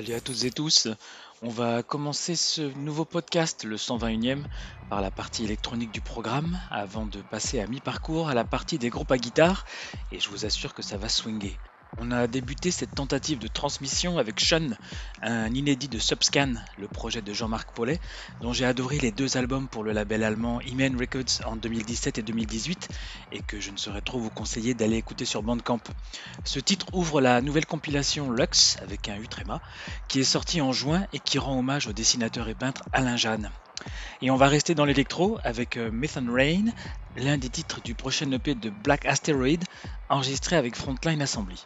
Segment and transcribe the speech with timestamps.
[0.00, 0.88] Salut à toutes et tous.
[1.42, 4.44] On va commencer ce nouveau podcast, le 121e,
[4.88, 8.88] par la partie électronique du programme, avant de passer à mi-parcours à la partie des
[8.88, 9.66] groupes à guitare,
[10.10, 11.54] et je vous assure que ça va swinguer.
[11.98, 14.70] On a débuté cette tentative de transmission avec Sean,
[15.22, 17.98] un inédit de Subscan, le projet de Jean-Marc Paulet,
[18.40, 22.22] dont j'ai adoré les deux albums pour le label allemand Imen Records en 2017 et
[22.22, 22.88] 2018,
[23.32, 25.80] et que je ne saurais trop vous conseiller d'aller écouter sur Bandcamp.
[26.44, 29.60] Ce titre ouvre la nouvelle compilation Lux, avec un U tréma,
[30.08, 33.50] qui est sortie en juin et qui rend hommage au dessinateur et peintre Alain Jeanne.
[34.22, 36.66] Et on va rester dans l'électro avec euh, Myth and Rain,
[37.16, 39.64] l'un des titres du prochain EP de Black Asteroid,
[40.08, 41.64] enregistré avec Frontline Assembly.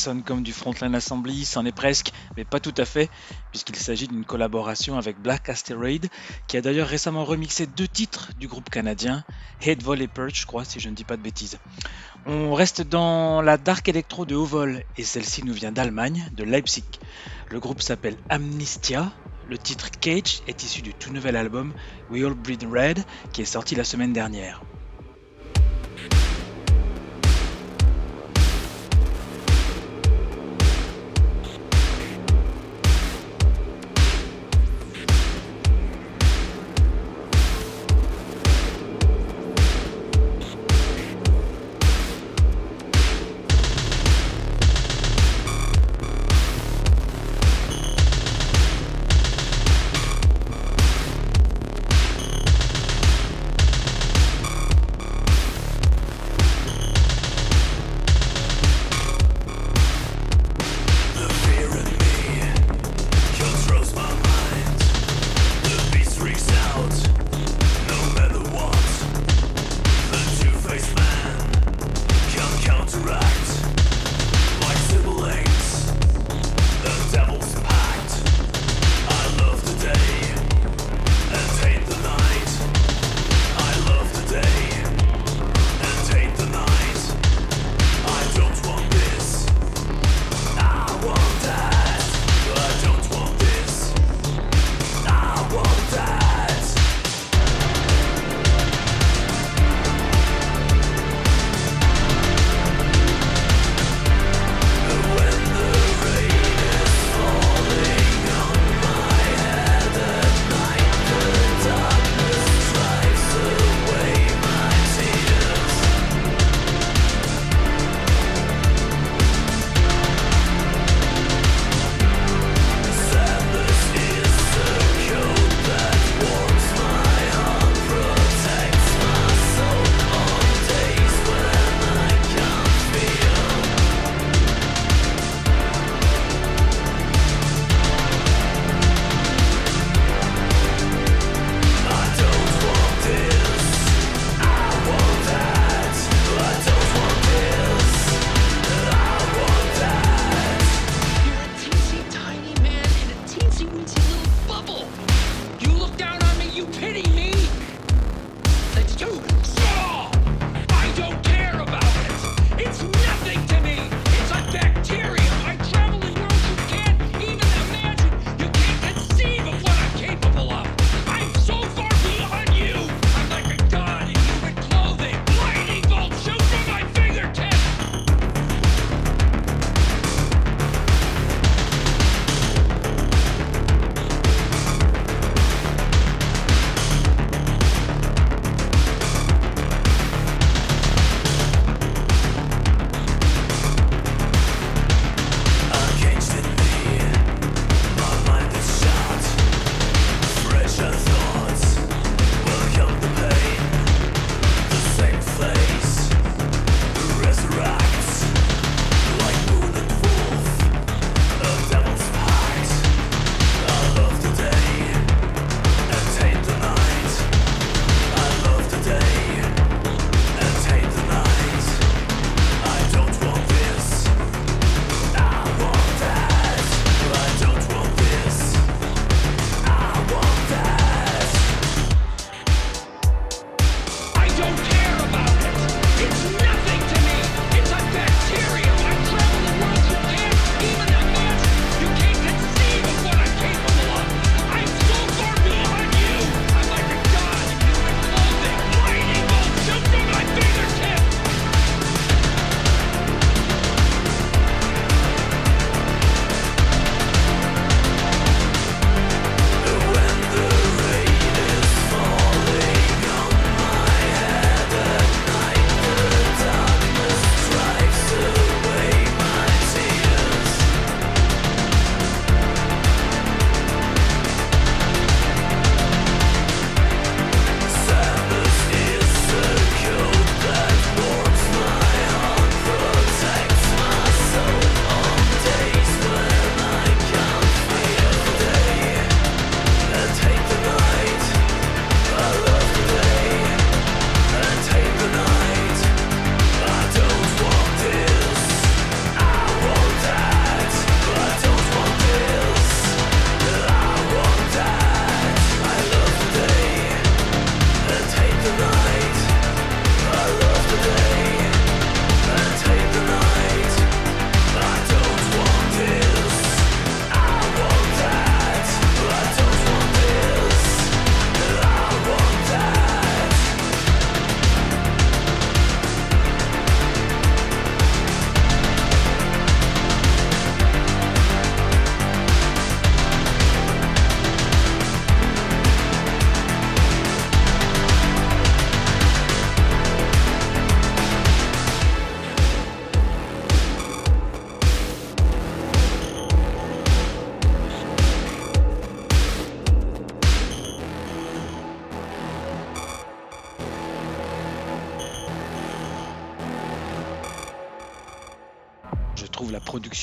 [0.00, 3.10] Sonne comme du Frontline Assembly, c'en est presque, mais pas tout à fait,
[3.50, 6.08] puisqu'il s'agit d'une collaboration avec Black Asteroid,
[6.46, 9.24] qui a d'ailleurs récemment remixé deux titres du groupe canadien,
[9.60, 11.58] Head Volley Perch, je crois, si je ne dis pas de bêtises.
[12.24, 16.44] On reste dans la dark electro de haut vol, et celle-ci nous vient d'Allemagne, de
[16.44, 16.84] Leipzig.
[17.50, 19.12] Le groupe s'appelle Amnestia,
[19.50, 21.74] le titre Cage est issu du tout nouvel album
[22.10, 24.62] We All Breed Red, qui est sorti la semaine dernière.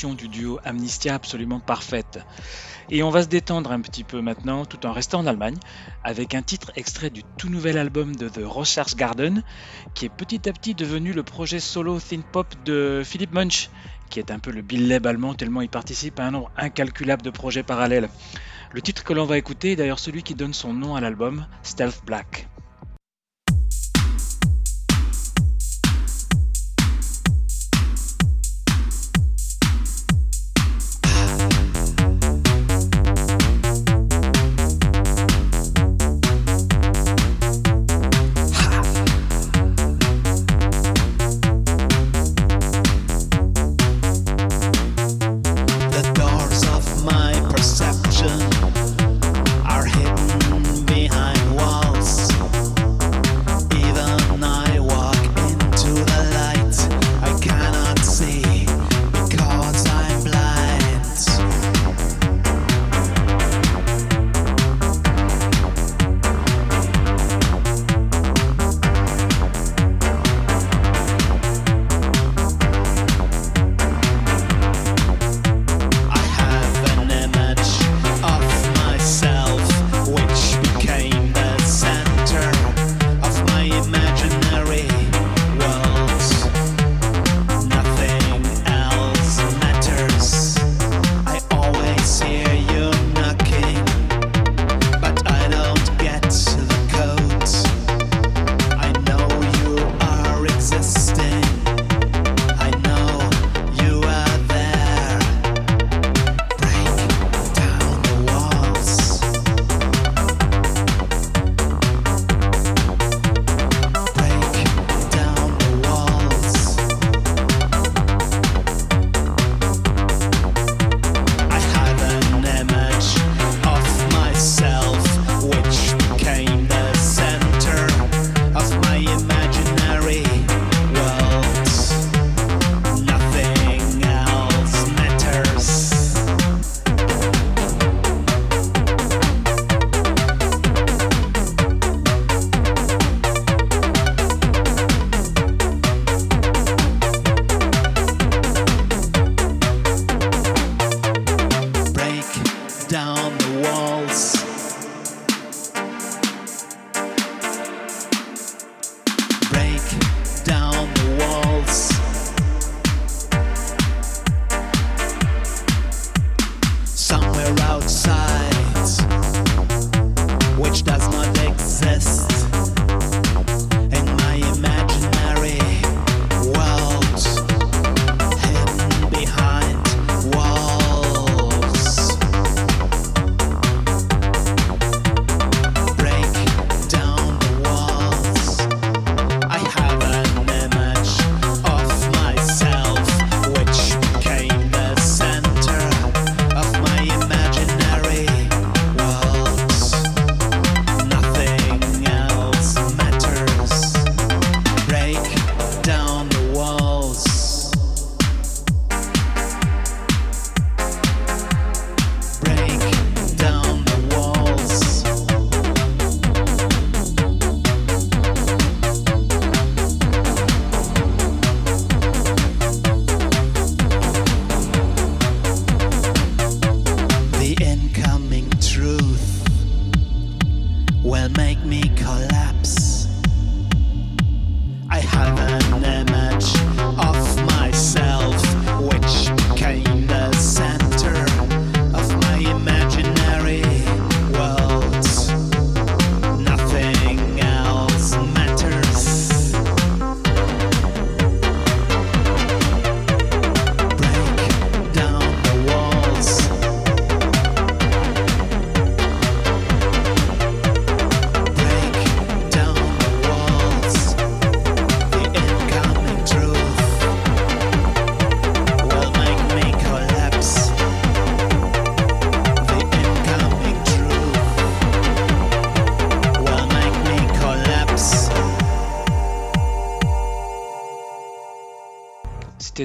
[0.05, 2.19] Du duo Amnistia absolument parfaite.
[2.91, 5.57] Et on va se détendre un petit peu maintenant tout en restant en Allemagne
[6.03, 9.41] avec un titre extrait du tout nouvel album de The Research Garden
[9.95, 13.71] qui est petit à petit devenu le projet solo synth pop de Philipp Munch
[14.11, 17.23] qui est un peu le Bill Leb allemand tellement il participe à un nombre incalculable
[17.23, 18.07] de projets parallèles.
[18.71, 21.47] Le titre que l'on va écouter est d'ailleurs celui qui donne son nom à l'album,
[21.63, 22.47] Stealth Black.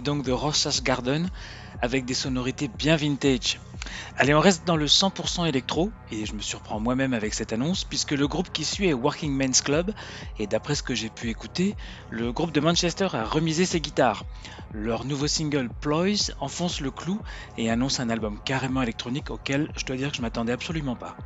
[0.02, 1.28] Donc The Rosas Garden
[1.80, 3.58] avec des sonorités bien vintage.
[4.16, 7.84] Allez, on reste dans le 100% électro, et je me surprends moi-même avec cette annonce,
[7.84, 9.92] puisque le groupe qui suit est Working Men's Club,
[10.38, 11.74] et d'après ce que j'ai pu écouter,
[12.08, 14.24] le groupe de Manchester a remisé ses guitares.
[14.72, 17.20] Leur nouveau single Ploys enfonce le clou
[17.56, 21.16] et annonce un album carrément électronique auquel je dois dire que je m'attendais absolument pas.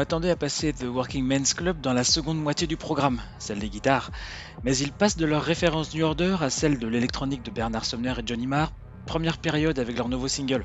[0.00, 3.68] M'attendais à passer The Working Men's Club dans la seconde moitié du programme, celle des
[3.68, 4.10] guitares,
[4.62, 8.14] mais ils passent de leur référence New Order à celle de l'électronique de Bernard Sumner
[8.18, 8.72] et Johnny Marr,
[9.04, 10.64] première période avec leur nouveau single.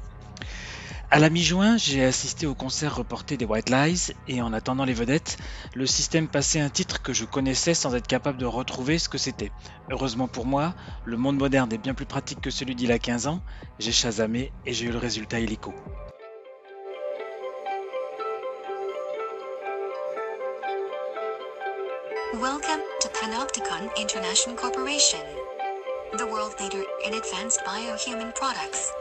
[1.12, 4.94] À la mi-juin, j'ai assisté au concert reporté des White Lies et en attendant les
[4.94, 5.36] vedettes,
[5.74, 9.18] le système passait un titre que je connaissais sans être capable de retrouver ce que
[9.18, 9.52] c'était.
[9.92, 13.00] Heureusement pour moi, le monde moderne est bien plus pratique que celui d'il y a
[13.00, 13.42] 15 ans,
[13.80, 15.74] j'ai chasamé et j'ai eu le résultat illico.
[22.34, 25.22] Welcome to Panopticon International Corporation,
[26.18, 28.92] the world leader in advanced biohuman products.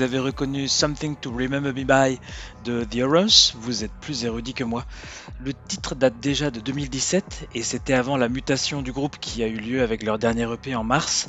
[0.00, 2.18] Vous avez reconnu Something to Remember Me By
[2.64, 4.86] de The Horrors, vous êtes plus érudit que moi.
[5.38, 9.46] Le titre date déjà de 2017 et c'était avant la mutation du groupe qui a
[9.46, 11.28] eu lieu avec leur dernier EP en mars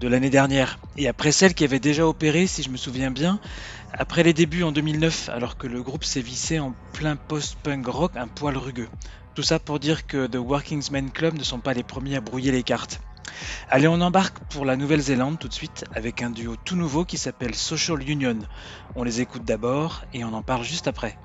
[0.00, 0.78] de l'année dernière.
[0.98, 3.40] Et après celle qui avait déjà opéré, si je me souviens bien,
[3.94, 8.28] après les débuts en 2009, alors que le groupe vissé en plein post-punk rock un
[8.28, 8.88] poil rugueux.
[9.34, 12.52] Tout ça pour dire que The Working's Club ne sont pas les premiers à brouiller
[12.52, 13.00] les cartes.
[13.68, 17.18] Allez, on embarque pour la Nouvelle-Zélande tout de suite avec un duo tout nouveau qui
[17.18, 18.38] s'appelle Social Union.
[18.96, 21.16] On les écoute d'abord et on en parle juste après.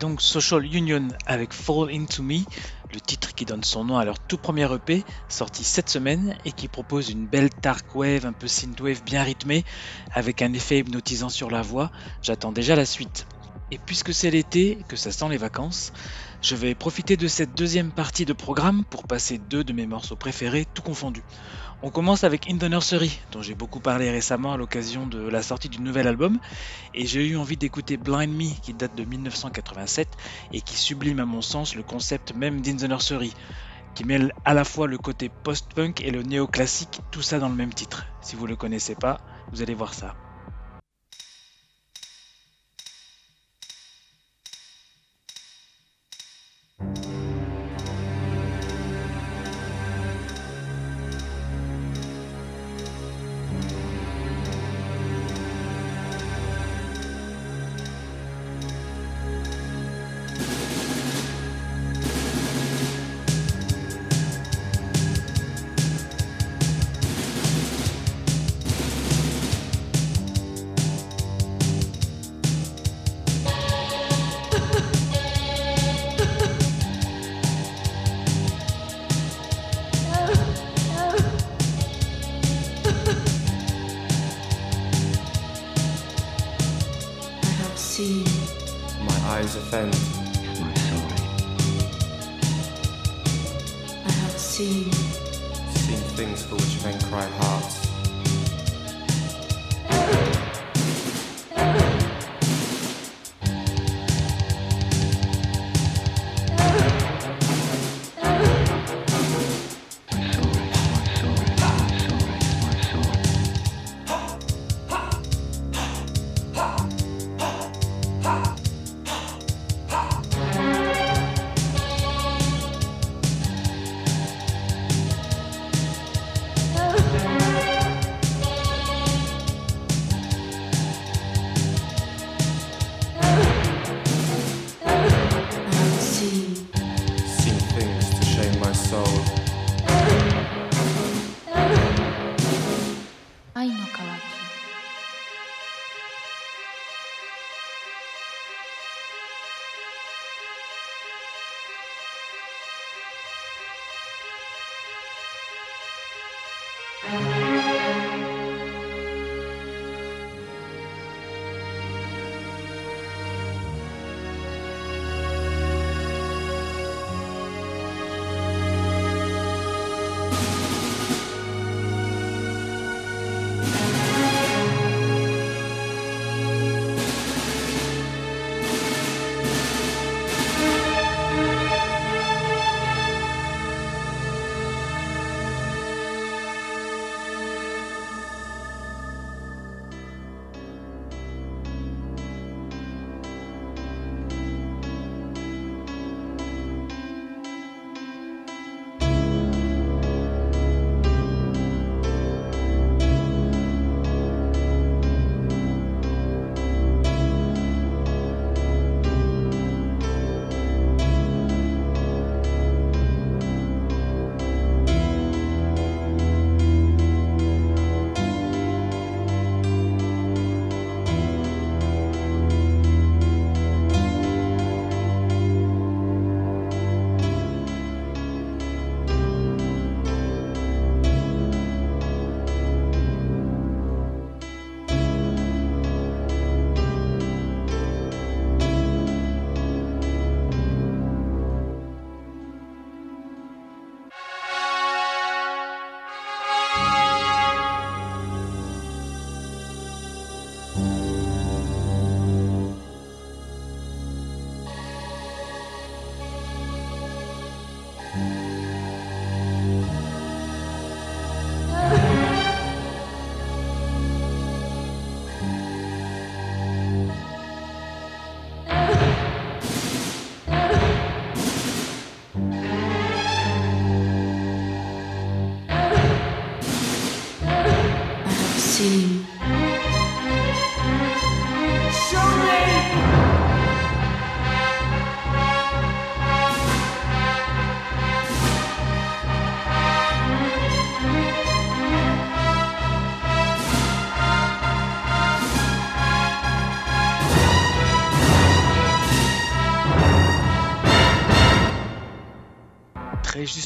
[0.00, 2.38] Donc Social Union avec Fall Into Me,
[2.92, 6.52] le titre qui donne son nom à leur tout premier EP, sorti cette semaine et
[6.52, 9.64] qui propose une belle dark wave, un peu synthwave bien rythmée,
[10.12, 11.90] avec un effet hypnotisant sur la voix.
[12.22, 13.26] J'attends déjà la suite.
[13.72, 15.92] Et puisque c'est l'été, que ça sent les vacances,
[16.40, 20.14] je vais profiter de cette deuxième partie de programme pour passer deux de mes morceaux
[20.14, 21.24] préférés, tout confondus.
[21.82, 25.42] On commence avec In the Nursery, dont j'ai beaucoup parlé récemment à l'occasion de la
[25.42, 26.38] sortie du nouvel album,
[26.94, 30.16] et j'ai eu envie d'écouter Blind Me, qui date de 1987,
[30.52, 33.34] et qui sublime à mon sens le concept même d'In the Nursery,
[33.94, 37.54] qui mêle à la fois le côté post-punk et le néoclassique, tout ça dans le
[37.54, 38.06] même titre.
[38.22, 39.20] Si vous ne le connaissez pas,
[39.52, 40.14] vous allez voir ça.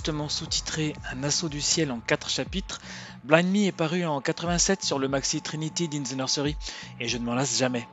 [0.00, 2.80] Justement sous-titré Un assaut du ciel en 4 chapitres,
[3.22, 6.56] Blind Me est paru en 87 sur le maxi Trinity in the Nursery
[7.00, 7.86] et je ne m'en lasse jamais.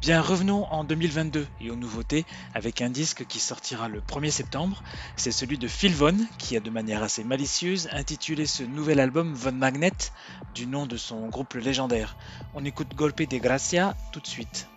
[0.00, 2.24] Bien, revenons en 2022 et aux nouveautés
[2.54, 4.80] avec un disque qui sortira le 1er septembre.
[5.16, 9.34] C'est celui de Phil Von qui a de manière assez malicieuse intitulé ce nouvel album
[9.34, 10.12] Von Magnet
[10.54, 12.16] du nom de son groupe légendaire.
[12.54, 14.69] On écoute Golpe de Gracia tout de suite.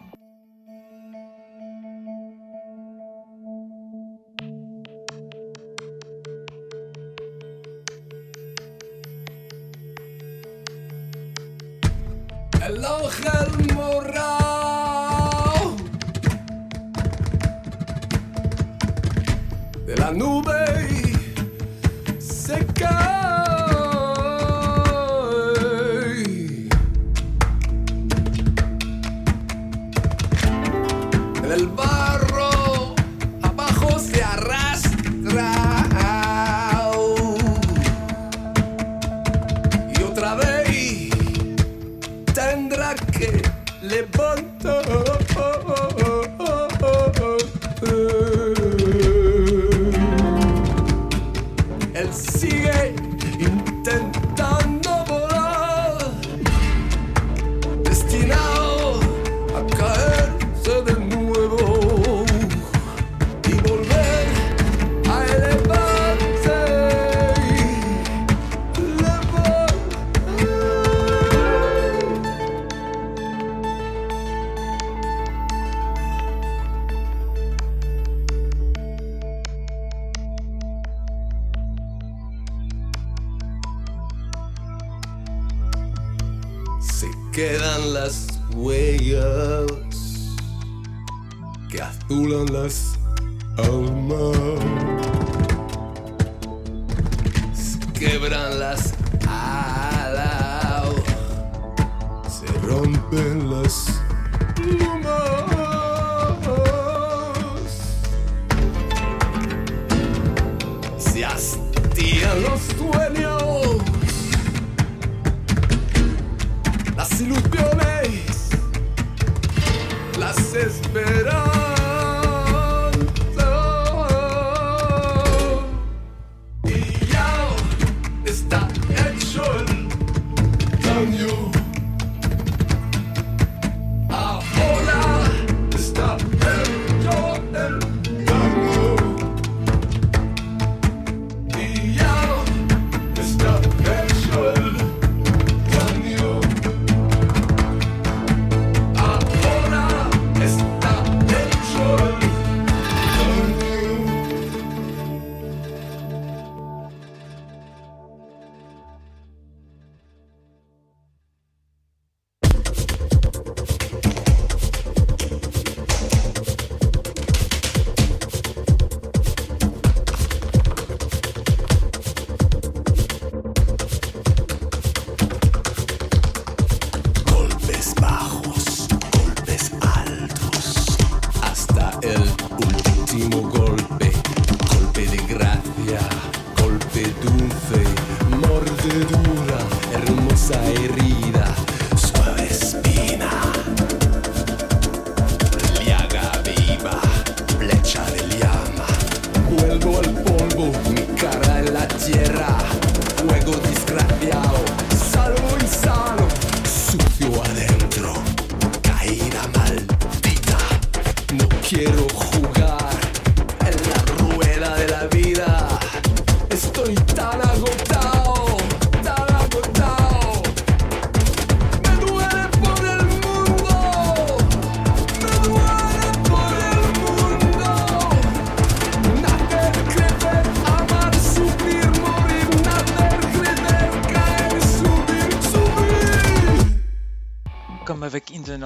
[31.54, 32.13] el bar.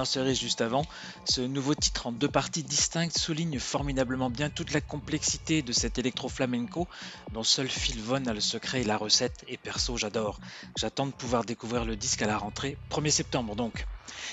[0.08, 0.86] Nursery juste avant,
[1.26, 5.98] ce nouveau titre en deux parties distinctes souligne formidablement bien toute la complexité de cet
[5.98, 6.88] électro-flamenco
[7.34, 10.40] dont seul Phil Von a le secret et la recette, et perso j'adore.
[10.78, 13.86] J'attends de pouvoir découvrir le disque à la rentrée, 1er septembre donc.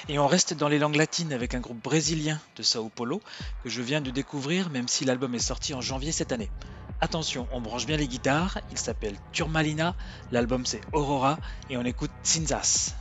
[0.07, 3.21] Et on reste dans les langues latines avec un groupe brésilien de Sao Paulo
[3.61, 6.49] que je viens de découvrir même si l'album est sorti en janvier cette année.
[7.01, 9.93] Attention, on branche bien les guitares, il s'appelle Turmalina,
[10.31, 11.37] l'album c'est Aurora
[11.69, 12.95] et on écoute Cinzas.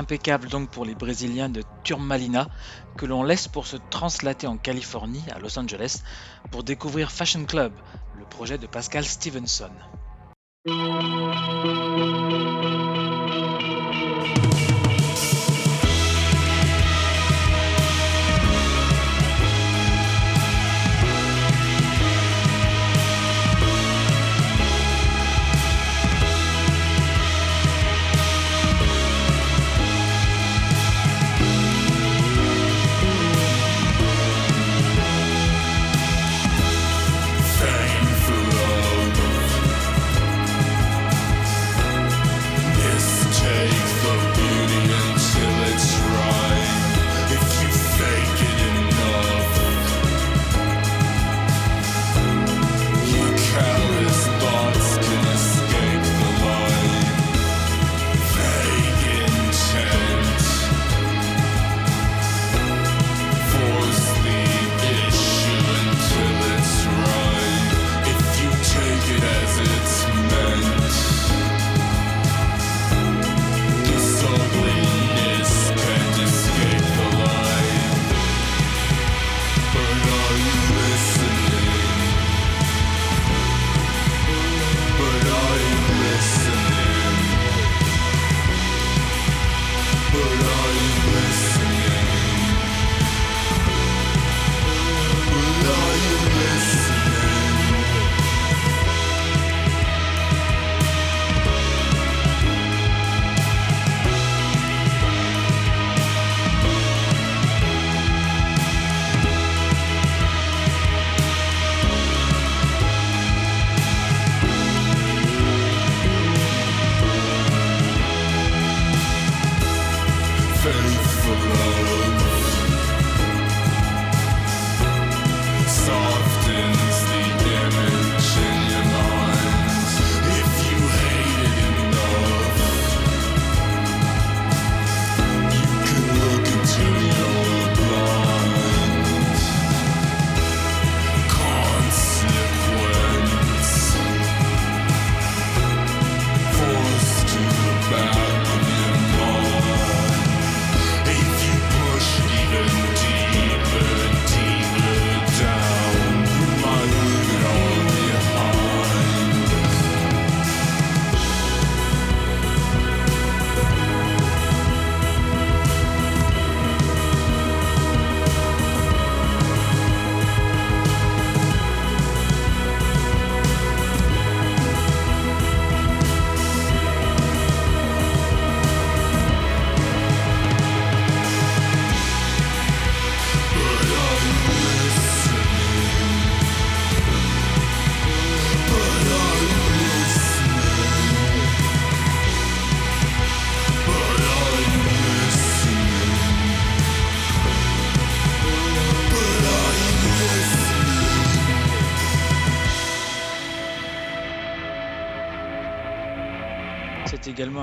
[0.00, 2.48] Impeccable donc pour les Brésiliens de Turmalina
[2.96, 6.02] que l'on laisse pour se translater en Californie, à Los Angeles,
[6.50, 7.72] pour découvrir Fashion Club,
[8.18, 9.70] le projet de Pascal Stevenson.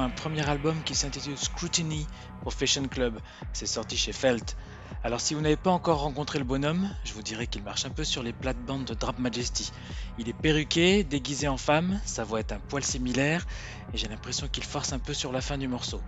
[0.07, 2.07] Un premier album qui s'intitule Scrutiny
[2.41, 3.19] pour Fashion Club.
[3.51, 4.55] C'est sorti chez Felt.
[5.03, 7.89] Alors si vous n'avez pas encore rencontré le bonhomme, je vous dirais qu'il marche un
[7.89, 9.69] peu sur les plates-bandes de Drap Majesty.
[10.17, 13.45] Il est perruqué, déguisé en femme, sa voix est un poil similaire,
[13.93, 15.99] et j'ai l'impression qu'il force un peu sur la fin du morceau.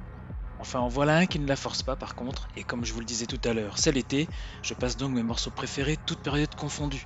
[0.59, 3.01] Enfin en voilà un qui ne la force pas par contre, et comme je vous
[3.01, 4.29] le disais tout à l'heure, c'est l'été,
[4.61, 7.05] je passe donc mes morceaux préférés, toutes périodes confondues.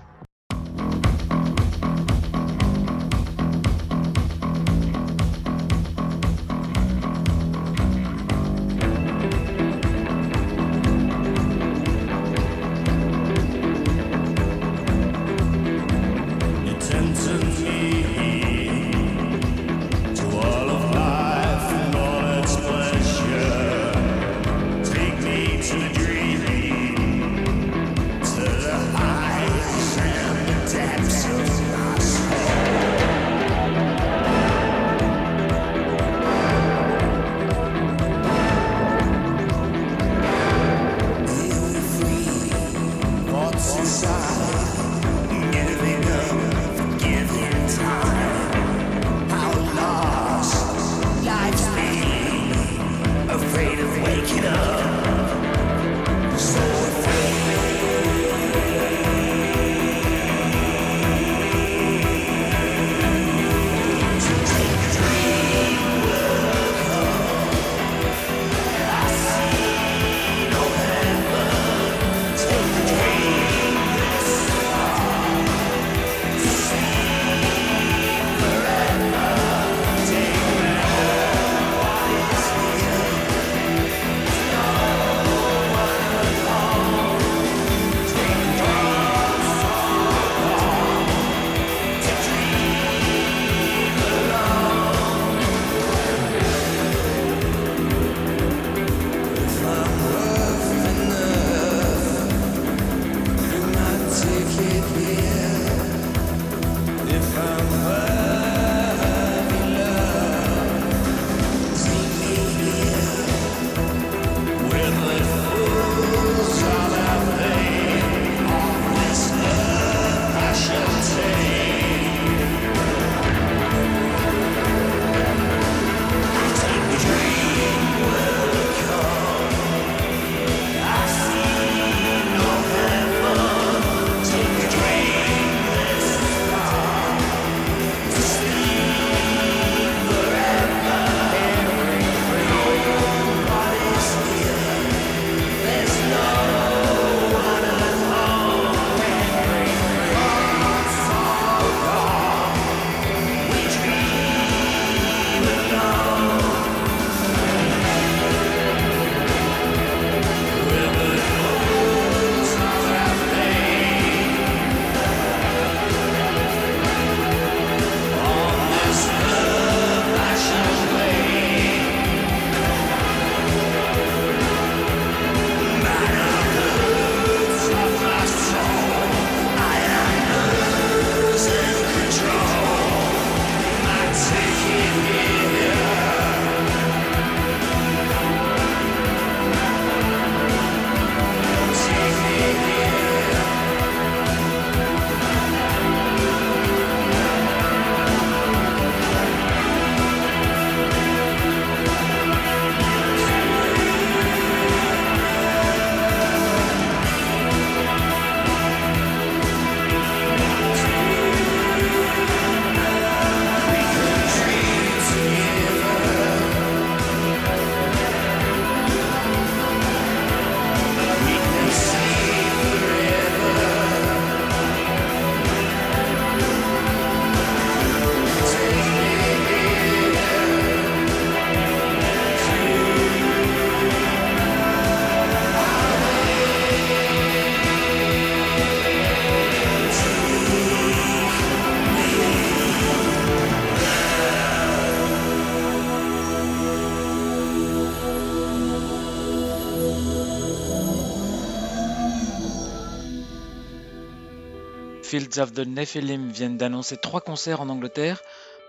[255.13, 258.23] Fields of the Nephilim viennent d'annoncer trois concerts en Angleterre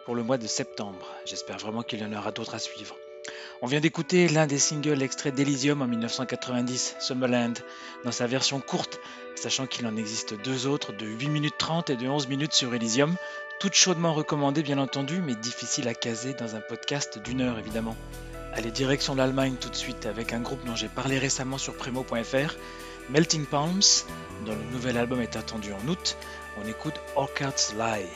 [0.04, 1.06] pour le mois de septembre.
[1.24, 2.96] J'espère vraiment qu'il y en aura d'autres à suivre.
[3.62, 7.54] On vient d'écouter l'un des singles extraits d'Elysium en 1990, Summerland,
[8.04, 9.00] dans sa version courte,
[9.36, 12.74] sachant qu'il en existe deux autres de 8 minutes 30 et de 11 minutes sur
[12.74, 13.16] Elysium,
[13.58, 17.96] toutes chaudement recommandées bien entendu, mais difficiles à caser dans un podcast d'une heure évidemment.
[18.52, 22.54] Allez, direction l'Allemagne tout de suite avec un groupe dont j'ai parlé récemment sur Premo.fr,
[23.10, 24.06] Melting Palms,
[24.46, 26.16] dont le nouvel album est attendu en août.
[26.62, 28.08] On écoute Orchard's Lie.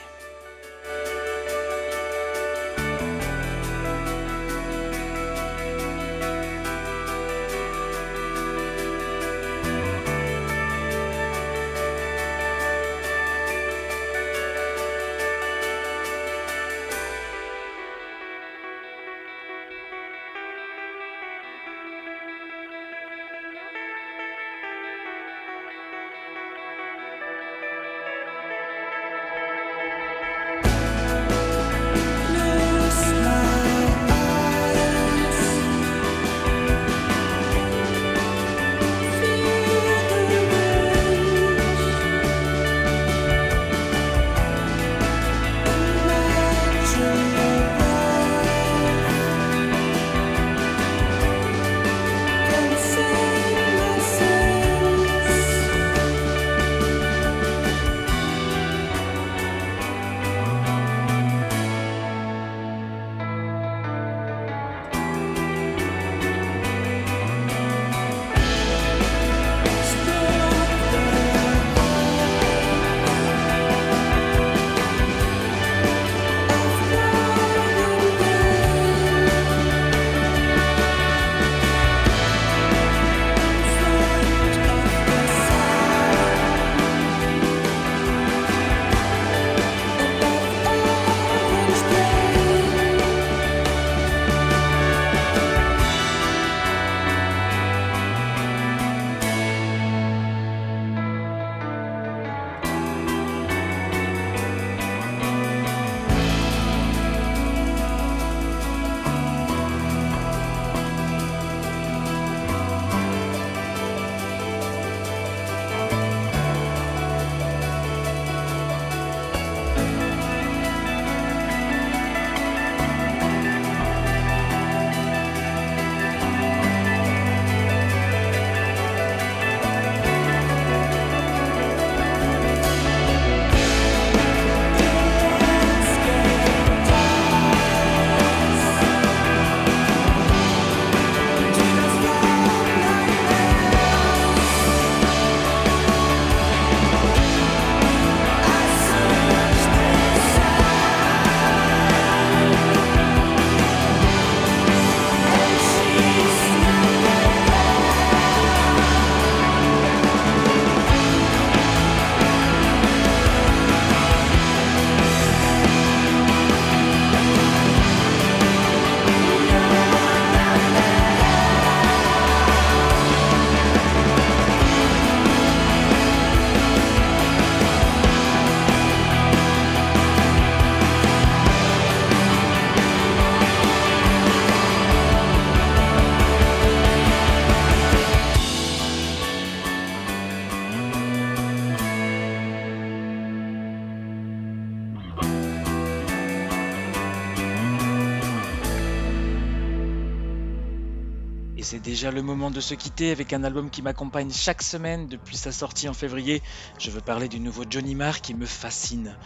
[201.89, 205.53] Déjà le moment de se quitter avec un album qui m'accompagne chaque semaine depuis sa
[205.53, 206.43] sortie en février.
[206.78, 209.16] Je veux parler du nouveau Johnny Marr qui me fascine.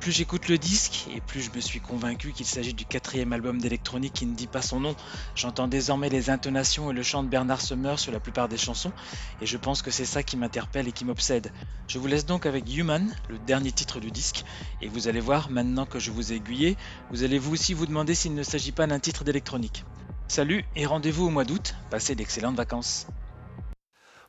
[0.00, 3.58] Plus j'écoute le disque et plus je me suis convaincu qu'il s'agit du quatrième album
[3.58, 4.94] d'électronique qui ne dit pas son nom.
[5.34, 8.92] J'entends désormais les intonations et le chant de Bernard Summer sur la plupart des chansons
[9.40, 11.50] et je pense que c'est ça qui m'interpelle et qui m'obsède.
[11.86, 14.44] Je vous laisse donc avec Human, le dernier titre du disque,
[14.82, 16.76] et vous allez voir maintenant que je vous ai aiguillé,
[17.08, 19.84] vous allez vous aussi vous demander s'il ne s'agit pas d'un titre d'électronique.
[20.30, 21.74] Salut et rendez-vous au mois d'août.
[21.90, 23.08] Passez d'excellentes vacances.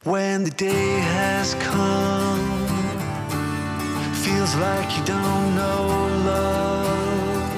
[0.03, 2.39] When the day has come,
[4.15, 7.53] feels like you don't know love,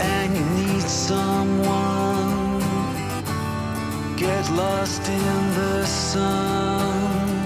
[0.00, 2.60] and you need someone.
[4.18, 7.40] Get lost in the sun.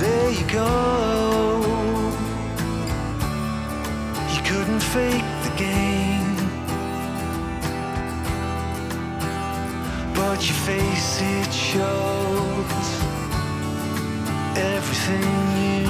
[0.00, 1.55] There you go.
[4.56, 6.36] couldn't fake the game.
[10.14, 12.88] But your face, it shows
[14.56, 15.32] everything
[15.62, 15.85] you.